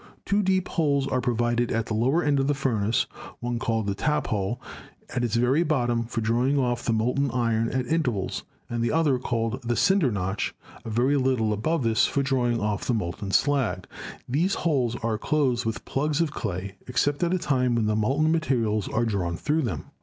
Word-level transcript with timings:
Two 0.25 0.41
deep 0.41 0.67
holes 0.67 1.07
are 1.07 1.21
provided 1.21 1.71
at 1.71 1.85
the 1.85 1.93
lower 1.93 2.23
end 2.23 2.39
of 2.39 2.47
the 2.47 2.55
furnace, 2.55 3.05
one, 3.39 3.59
called 3.59 3.85
the 3.85 3.93
tap 3.93 4.25
hole, 4.25 4.59
at 5.11 5.23
its 5.23 5.35
very 5.35 5.61
bottom 5.61 6.05
for 6.05 6.21
drawing 6.21 6.57
off 6.57 6.83
the 6.83 6.91
molten 6.91 7.29
iron 7.29 7.69
at 7.69 7.85
intervals, 7.85 8.41
and 8.67 8.83
the 8.83 8.91
other, 8.91 9.19
called 9.19 9.61
the 9.61 9.75
"cinder 9.75 10.11
notch/' 10.11 10.53
a 10.83 10.89
very 10.89 11.17
little 11.17 11.53
above 11.53 11.83
this, 11.83 12.07
for 12.07 12.23
"drawing 12.23 12.59
off 12.59 12.85
the 12.85 12.95
molten 12.95 13.29
slag. 13.29 13.85
These 14.27 14.55
holes 14.65 14.95
are 15.03 15.19
closed 15.19 15.65
with 15.65 15.85
plugs 15.85 16.19
of 16.19 16.31
clay, 16.31 16.77
except 16.87 17.21
at 17.23 17.29
the 17.29 17.37
time 17.37 17.75
when 17.75 17.85
the 17.85 17.95
molten 17.95 18.31
materials 18.31 18.87
are 18.89 19.05
drawn 19.05 19.37
through 19.37 19.61
them. 19.61 19.91